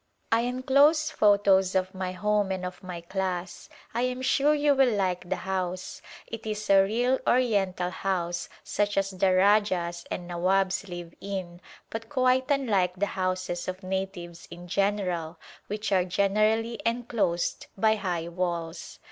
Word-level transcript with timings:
I 0.31 0.41
enclose 0.41 1.11
photos 1.11 1.75
of 1.75 1.93
my 1.93 2.11
home 2.11 2.51
and 2.51 2.65
of 2.65 2.81
my 2.81 3.01
class. 3.01 3.69
I 3.93 4.01
am 4.01 4.23
sure 4.23 4.55
you 4.55 4.73
will 4.73 4.91
like 4.91 5.29
the 5.29 5.35
house; 5.45 6.01
it 6.25 6.47
is 6.47 6.71
a 6.71 6.81
real 6.81 7.19
Oriental 7.27 7.91
house 7.91 8.49
such 8.63 8.97
as 8.97 9.11
the 9.11 9.27
Rajahs 9.35 10.05
and 10.09 10.27
Nazvabs 10.27 10.87
live 10.89 11.13
in 11.21 11.61
but 11.91 12.09
quite 12.09 12.49
unlike 12.49 12.95
the 12.95 13.05
houses 13.13 13.67
of 13.67 13.83
natives 13.83 14.47
in 14.49 14.67
general 14.67 15.37
which 15.67 15.91
are 15.91 16.03
generally 16.03 16.79
enclosed 16.83 17.67
by 17.77 17.93
high 17.97 18.27
walls. 18.27 18.97